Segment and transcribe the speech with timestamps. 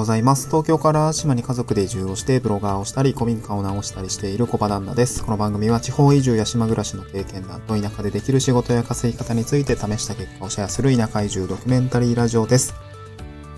[0.00, 0.46] ございます。
[0.46, 5.22] 東京から島に家族で移住をして、ブロガーをしたり、古民家を直したりしている小場旦那です。
[5.22, 12.72] この番組は地方移住や島暮らしの経験談と田舎でできる仕事や稼ぎ方について試した結果をシェアする田舎移住ドキュメンタリーラジオです。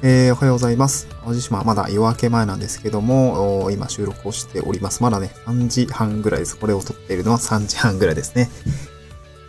[0.02, 1.06] えー、おはようございます。
[1.24, 5.00] 淡路島まだ夜明け前なんですけども、今収録をしております。
[5.00, 6.58] まだね、3時半ぐらいです。
[6.58, 8.50] これを撮っているのは3時半ぐらいですね。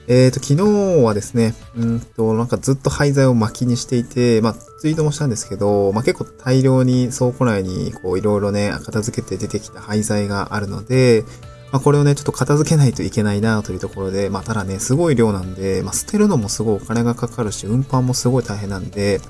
[0.08, 11.24] えーと、昨日はですね、うんと、なんかずっと廃材を巻きにしていて、まあ、ツイートもしたんですけど、まあ結構大量に倉庫内にこういろいろね、片付けて出てきた廃材があるので、
[11.72, 19.22] まあこれをね、ちょっと片付けないといけないなというところで、まあただね、すごい量なんで、まあ捨てるのもすごいお金がかかるし、運搬もすごい大変なんで、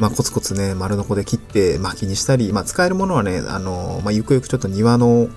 [0.00, 5.28] まあコツコツね、丸のこで切って巻きにしたり、まあ使えるものはね、あの、まあゆくゆくちょっと庭の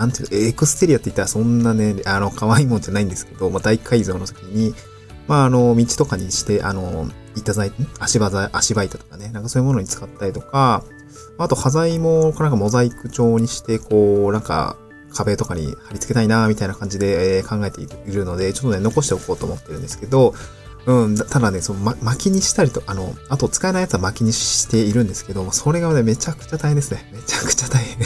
[0.00, 4.74] なんていうエクステリアって言ったらそんなね、あの、可愛いもんじゃないんですけど、まあ、大改造の時に、
[5.28, 10.84] まあ、あの、道とかにして、あの、板材、足場材、足場板とかね、なんかそういうものに使ったりとか、
[11.36, 14.78] あと、端材も、なんかモザイク調にして、こう、なんか、
[15.12, 20.34] 壁とかに貼り付けたいな、みたいな感じで、え、考えているので、ちょっとね、残しておこうと思ってるんですけど、
[20.86, 27.10] うん、ただね、その、ま、巻きにしたりと、あの、あと使えないやつは巻きにしているんですけど、それがね、めちゃくちゃ大変ですね。
[27.12, 27.98] めちゃくちゃ大変。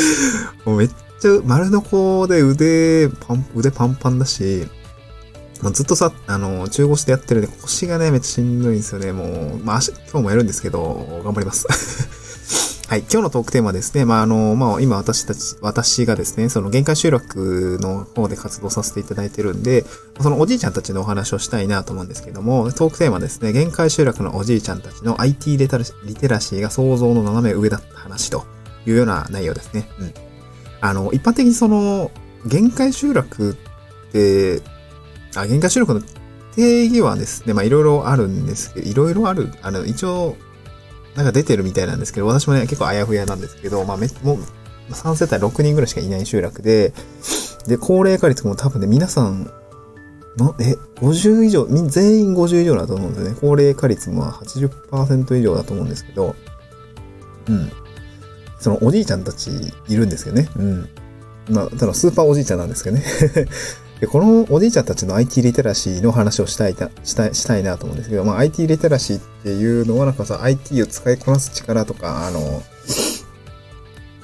[0.64, 0.90] もうめっ
[1.24, 4.66] ちゃ丸のこで腕パン、腕パンパンだし、
[5.62, 9.12] もうずっとさ、あの、中腰でやってるんで腰がね、めっちゃしんどいんですよね。
[9.12, 11.66] もう、まあ、今日もやるんですけど、頑張ります。
[12.86, 19.86] はい、今日のトークテーマですね、まあ、あの、まあ、今私たち、私がですね、その限界集落の方で活動させていただいてるんで、
[20.20, 25.78] そのおじいちゃんたちのお話をしたいなと思うんですけども、トークテーマですね、限界集落のおじいちゃんたちの IT リテ
[26.28, 28.44] ラシーが想像の斜め上だった話と
[28.86, 29.88] いうような内容ですね。
[29.98, 30.23] うん。
[30.84, 32.10] あの、一般的にその、
[32.44, 34.60] 限界集落って、
[35.34, 36.02] あ、限界集落の
[36.54, 40.36] 定義はですね、まあいろいろあるんですけど、いろいろある、あの、一応、
[41.16, 46.92] なんか出てるみたいなんですけど、私もね、結構あやふやなんですけど、まあめ、もう、3世帯6人ぐらいしかいない集落で、
[47.66, 49.50] で、高齢化率も多分ね、皆さん、
[50.36, 53.38] の、え、50以上、全員50以上だと思うんですよね。
[53.40, 56.36] 高齢化率も80%以上だと思うんですけど、
[57.48, 57.72] うん。
[58.64, 59.50] そのおじいちゃんたち
[59.88, 60.48] いるんですけどね。
[60.56, 60.88] うん。
[61.50, 63.04] まあ、ただスーパーおじいちゃんなんですけどね。
[64.00, 72.62] で、このおじいちゃんたちの IT リテラシーの話をしたいな、したい、したいなと思うんですけど、まあ IT リテラシーっていうのはなんかさ、IT を使いこなす力とか、あの、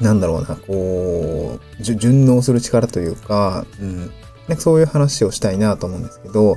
[0.01, 4.11] なんだろうな、こう、順応する力というか、うん。
[4.49, 6.57] なんかそういう話をしたいなと思うんですけど、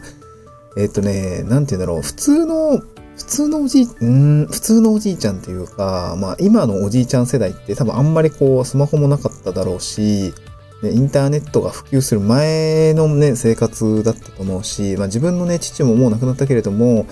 [0.77, 2.81] えっ、とね、なんて言うんだろう、普通の
[3.17, 10.33] 普通のおじい、うん、普通のおじいちゃんっていうか、まあ今のおじいちゃん世代って多分あんまりこうスマホもなかっただろうし、
[10.81, 17.05] ね、インターネットが普及する前のね、生活だったと思うし、まあ自分のね、父ももう亡くなったけれども、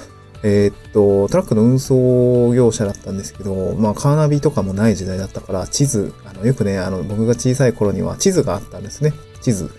[0.44, 9.14] えー、っと、トラックの運送業者だったんですけど、まあカーナビとかもない時代だったから、地図、あの、よくね、あの、僕が小さい頃には地図があったんですね。
[9.42, 9.70] 地図。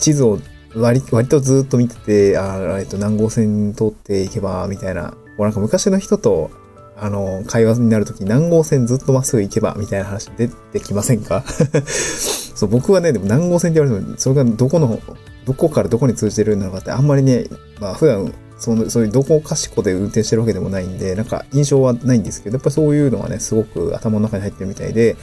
[0.00, 0.40] 地図を
[0.74, 6.50] 割割とずっと見てて、あえっと、南郷線通っていけば、みたいな、うなんか昔の人と、
[6.96, 11.44] あの、会話になるとき、南郷線ずっとまっすぐ行けば、みたいな話出てきませんか？
[12.54, 15.00] そう、僕はね、でも南郷線って言われても、それがどこの、
[15.46, 17.46] どこからどこに通じてるのかって、あんまりね、
[17.80, 25.16] まあ普段、その、そういうどこかしこで運転してるわけでもないんで、なんか印象はないんですけど、やっぱそういうのはね、すごく頭の中に入ってるみたいで、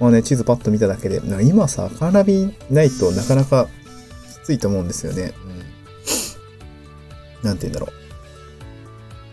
[0.00, 3.68] まあね、地図パッと見ただけで、今さ、カーナビないとなかなか
[4.42, 5.34] きついと思うんですよね。
[7.42, 7.48] うん。
[7.48, 8.05] なんて言うんだろう。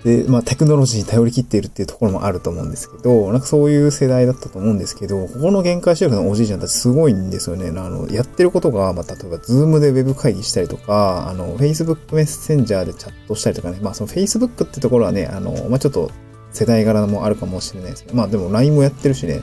[0.04, 7.70] で、まあ、テクノロジーに頼り切っているっていうところもあると思うんですけど、なんかそういう世代だったと思うんですけど、ここの限界集落のおじいちゃんたちすごいんですよね。
[7.70, 16.12] あの、やってることが、まあ、例えば、 Zoom でウェブ会議したりとか、あの、Facebook Messenger でチャットしたりとかね、まあ、その Facebook ってところはね、あの、まあ、ちょっと
[16.52, 19.42] 世代柄もあるかもしれないですけど、まあ、でも LINE もやってるしね、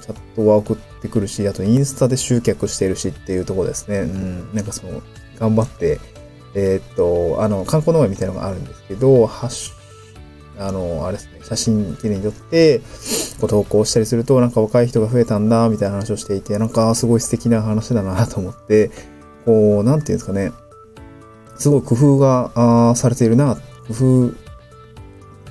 [0.00, 4.00] チャットは送ってくるし、あとインスタで集客してるしっていうところですね。
[4.00, 5.02] うん、なんかその、
[5.38, 6.00] 頑張って、
[6.54, 9.79] えー、っと、あの、観光農園みたいなのがあるんですけど、ハッシュ、
[10.60, 12.80] あの、あれですね、写真記念に撮って、
[13.40, 18.90] こう投稿したりすると、なんか若い人が増えたんだ、みたいな話をしていて、なんかすごい素敵な話だなと思って、
[19.46, 20.52] こう、なんていうんですかね、
[21.56, 22.52] すごい工夫が
[22.90, 23.56] あされているな、
[23.88, 24.32] 工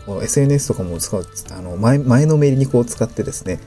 [0.07, 3.59] 夫、SNS とかも使う、あの、前、前のめりにこう使ってですね、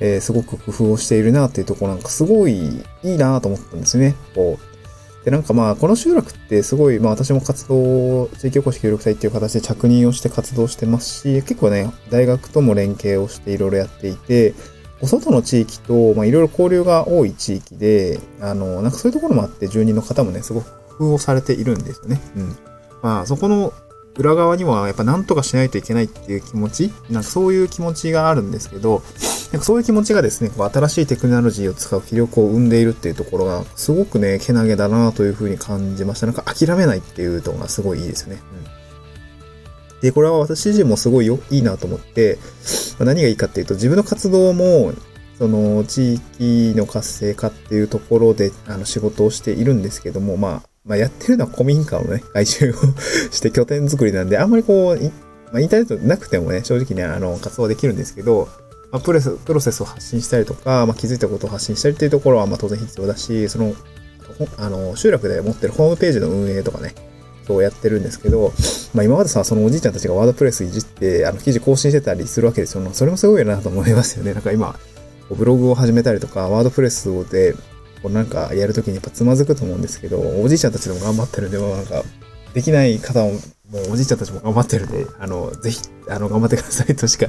[0.00, 4.14] えー、すごく工夫をしているなっていうところなんかすごいいいなと思ったんですよね。
[4.34, 4.67] こう。
[5.28, 14.54] で、なんかまあ、この集落ってすごい、まあ私も活動、地域おこし協力隊っていう形で着任をして活動してますし、結構ね、大学とも連携をしていろいろやっていて、
[15.02, 22.22] お外の地域と、まあいろいろ交流が多い地域で、あの、なんかそういうところもあって、住人の方もね、すごく工夫をされているんですよね。
[22.34, 22.56] うん。
[23.02, 23.74] まあ、そこの
[24.16, 29.02] 裏側にはやっぱ何とかしないといけないっていう気持ち、なんかそういう気持ちがあるんですけど、
[29.52, 36.26] なんかそういう気持ちがですね、新しいテクノロジーを使う気力を生んでいるっていうところが、すごくね、けなげだなというふうに感じました。
[36.26, 38.42] なんか諦めないっていうのがすごいいいですよね。
[39.94, 42.38] うん、で、これは私自身もすごいよいいなと思って、
[42.98, 44.92] ま、何がいいかっていうと、自分の活動も、
[45.38, 52.74] その地域の活性化っていうところであの仕事をしているんですけども、まあ、まあ、やってるのは古民家をね、 改修を
[53.30, 55.04] して拠点作りなんで、あんまりこう、
[55.52, 58.48] まあ、インターネットなくてもね、正直ね、あの、活動できるんですけど、
[58.90, 63.74] まあ、プロセス、プロセスを発信したりとか、まあ、気づいたことを発信したりっていうところは、まあ、当然必要だし、その、
[64.58, 66.94] あの、集落で持ってるホームページの運営とかね、
[67.46, 68.52] そうやってるんですけど、
[68.94, 72.86] まあ、今までさ、そのおじいちゃんたちがワードプレスいじって、あの、記事更新してたりするわけですよ。
[72.92, 74.34] それもすごいなと思いますよね。
[74.34, 74.78] なんか今、
[75.30, 77.54] ブログを始めたりとか、ワードプレスで、
[78.02, 82.04] こうなんかやるときにやっぱつまずくと思うんですけど、おじいちゃんたちでも頑張ってるんで、もなんか、
[82.54, 83.38] できない方も、も
[83.88, 87.26] うおじいちゃんたちも頑張ってるんで、あの、ぜひ、あの、頑張ってくださいとしか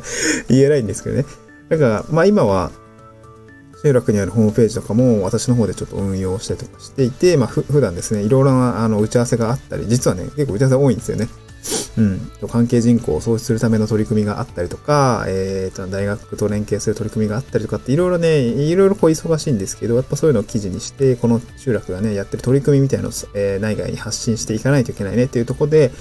[0.48, 1.26] 言えないんですけどね。
[1.70, 2.72] だから、まあ今は、
[3.82, 11.28] 集落にあるホームページとかも私の方でちょっと運用したりとかしていて、まあ普段ですね、いろいろなあの打ち合わせがあったり、実はね、結構打ち合わせ多いんですよね。
[11.98, 12.32] うん。
[12.48, 25.92] 関係人口を創出するための取り組みがあったりとか、えっ、ー、と、大学と連携する取り組みがあったりとかっていろいろね、いろいろこう忙しいんですけど、やっぱそういうのを記事にして、この集落がね、やってる取り組みみたいなのを、えー、内外に発信していかないといけないねっていうところで、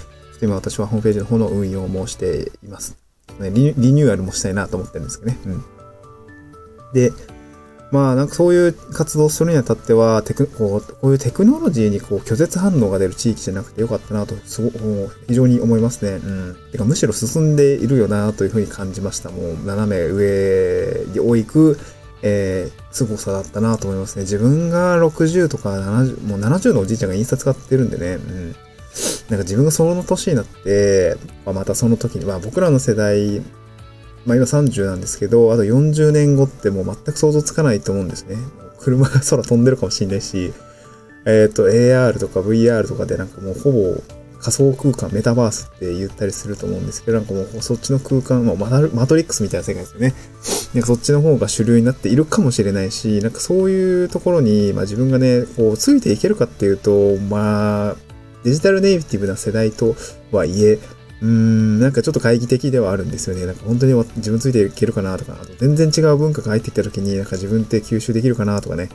[0.40, 3.07] 今私はホームページの方の運用もしています。
[3.38, 5.38] ね、リニューアルもしたいなと思ってるんですけどね。
[5.46, 5.64] うん。
[6.92, 7.12] で、
[7.90, 14.70] まあなんかそういう活動するにあたっては、テクこうこういうテクノロジーにこう拒絶反応が出る地域じゃなくてよかったなと、すご
[15.26, 16.16] 非常に思いますね。
[16.16, 16.56] うん。
[16.70, 19.30] てかむしろ進んでいるよなというふうに感じました。
[19.30, 21.78] もう斜め上に置く、
[22.22, 24.22] えー、凄さだったなと思いますね。
[24.22, 28.14] 自分が60とか70、もう70のおじいちゃんがインスタ使ってるんでね。
[28.14, 28.56] うん。
[29.30, 33.40] なんか自分がその年になって、まあ、またその時に、まあ僕らの世代、
[34.26, 38.36] まあ今30なんですけど、あと40年後ってもう全く想像つかないと思うんですね。
[38.80, 40.52] 車が空飛んでるかもしれないし、
[41.26, 44.00] えっ、ー、と AR とか VR とかでなんかもうほぼ
[44.40, 48.56] 仮想空間、メタバースって言ったりすると思うんですけど、なんかもうそっちの空間、まあ、
[48.94, 50.14] マトリックスみたいな世界ですよね。
[50.74, 57.96] なんかそっちの方が主流になっているかもしれないし、なんかそういうところに、まあ自分がね、こう、ついていけるかっていうと、まあ、
[58.48, 59.94] デジタルネイティブな世代と
[60.32, 60.78] はいえ、
[61.20, 63.44] うーん、なんかちょっと懐疑的ではあるんですよね。
[63.44, 68.88] なんか本当に自分ついていけるかなとか、あと全然違う文化が入ってきた時に、なんか自分って吸収できるかなとかね。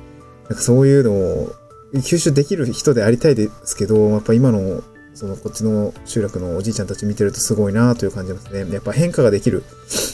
[0.49, 1.53] なんかそういうのを
[1.93, 4.81] 吸収できる人でありたいですけど、やっぱ今の、
[5.13, 8.65] そのこっちの集落のおじいちゃんたち見てるとすごいなという感じますね。
[8.73, 9.63] やっぱ変化ができる。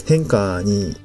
[0.05, 0.97] 変化に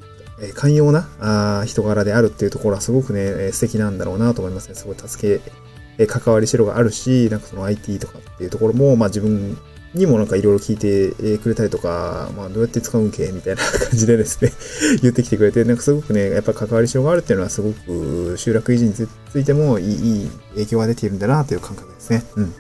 [0.55, 4.75] 寛容な人柄であるっていうところはすごくね、素敵なんだろうなと思いますね。
[4.75, 5.53] すごい助け、
[5.99, 9.57] え関わりしろがあるし、なんかその IT とかっていうところも、まあ自分
[9.95, 14.53] にもなんかいろいろ聞いてくれたりとか、まあどうやって使うんけみたいな感じでですね
[15.03, 19.09] 言ってきてくれて、なんかすごくね、やっぱ関わりしろがあるっていうのはすごく集落維持につ
[19.39, 22.25] いてもいいいい影響が出ているんだなという感覚ですね。
[22.37, 22.53] うん。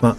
[0.00, 0.16] ま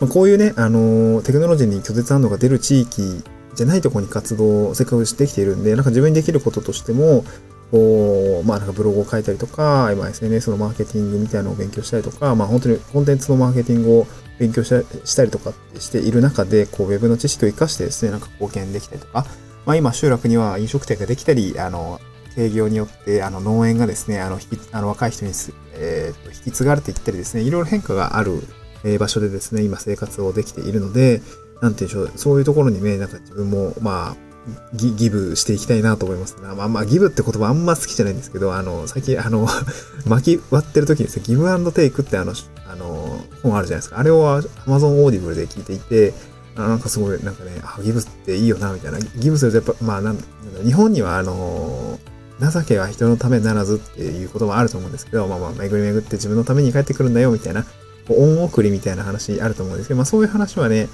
[0.00, 3.22] あ、こういうね、あの、テクノロジーに拒絶反応が出る地域
[3.54, 7.24] じゃないところに活動、せっかくしてきているんで、なんか自分にできることとしても、
[7.72, 14.06] こう、まあなんかブログを書いたりとか、今 SNS のマーケティングみたいなのを勉強したりとか、まあ本当にコンテンツのマーケティングを
[14.38, 19.24] 勉強したりとかしている中で、こう、ウェブの知識を活かしてですね、なんか貢献できたりとか、
[19.64, 21.98] まあ今集落には飲食店ができたり、あの、
[22.36, 25.32] 営業によって、あの、農園がですね、あの、引き、あの、若い人に
[25.74, 28.42] えー、引き継がれていったりですね、いろいろ変化がある、
[28.84, 31.22] えー、場所でですね、今生活をできているので、
[31.60, 34.31] なんていうんでしょう、そういうところにね、なんか自分も、まあ、
[34.74, 39.46] ギギブしていきたいなと思います、まあまあ、ギブって言葉あんま好きじゃないんですけど、あの、最近、あの、
[40.06, 42.34] 巻き割ってる時にですね、ギブテイクってあの、
[42.66, 43.98] あの、本あるじゃないですか。
[43.98, 46.14] あれを Amazon Audible で聞いていて、
[46.56, 48.98] あなんかすごい、なんかね、あ、ギブっていいよな、みたいな。
[49.00, 50.18] ギブするとやっぱ、まあなん、
[50.64, 51.98] 日本にはあの、
[52.40, 57.64] 情けは人のためならずっていうこともあると思うんですけど、まあまあ、巡り巡って自分のために帰ってくるんだよ、みたいな、
[58.08, 60.88] 恩送りみたいな話あると思うんですけど、まあそういう話はね、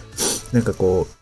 [0.52, 1.17] なんかこう、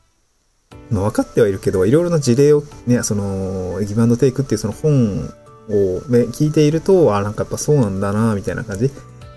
[0.91, 5.25] まあ、分かってはいるけど、いろいろな事例をね、その、ギブアンドテイクっていうその本
[5.69, 6.01] を、
[6.33, 8.91] 聞いていると、あ、なんかやっぱそうなんだな、みたいな感じ。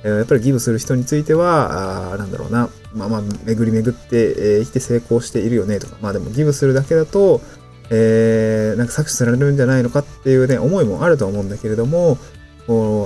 [0.04, 5.98] やっぱりギブする人については、あなんだろうな、まあまあ、巡り巡って、えー、生きて成功しているよね、とか。
[6.02, 7.42] まあでもギブするだけだと、
[7.90, 12.18] えー、なんか搾取されるんじゃないのかっていうね、思いもあると思うんだけれども、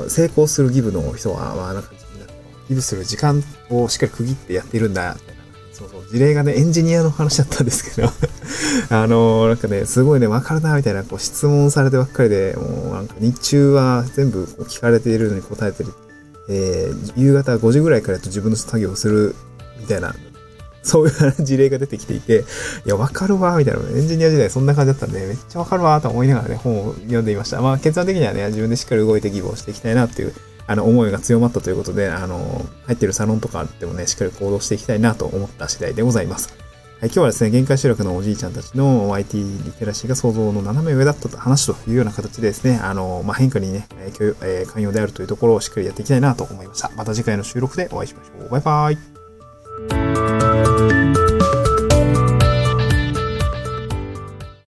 [0.08, 1.92] 成功するギブの人は、まあなんか、
[2.70, 5.18] ギブする時間をしっかり区切ってやっているんだ、
[5.74, 8.08] そうそう、事例がね、エンジニアの話だったんですけど
[8.90, 15.90] あのー、なんかね、すごいね、わかるな、みたいな、こう、質問されてばっかりで、もうなんか日中は全部こう聞かれているのに答えてる。
[16.50, 19.36] えー、夕方5時ぐらいからと自分の作業をする、
[19.80, 20.14] みたいな
[20.84, 22.44] そういう事例が出てきていて、
[22.86, 23.80] いや、わかるわ、みたいな。
[23.98, 27.62] エンジニア時代そんな感じだったんで、めっちゃわかるわ、と思いながらね、本を読んでいました。
[27.62, 30.34] まあ、結論的にはね、自分でしっかり動いてギブをしていきたいなっていう、
[30.68, 36.64] あの、思いが強まったということで、あの、入ってるサロンとかあってもね、しっかり行動していきたいなと思った次第でございます。
[37.04, 46.92] はい、今日はですね、限界集落のおじいちゃんたちの IT リテラシーが想像の斜め上だったと話というような形でですね、あの、まあ、変化にね、えー、寛容であるというところをしっかりやっていきたいなと思いました。
[46.96, 48.50] また次回の収録でお会いしましょう。
[48.50, 51.03] バイバーイ。